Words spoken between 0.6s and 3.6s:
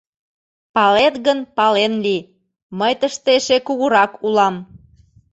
Палет гын, пален лий: мый тыште эше